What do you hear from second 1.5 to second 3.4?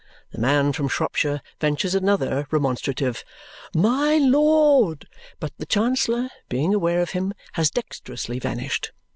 ventures another remonstrative